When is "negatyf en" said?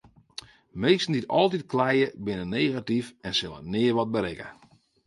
2.57-3.33